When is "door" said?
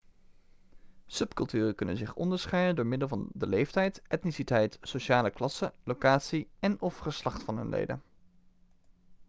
2.75-2.85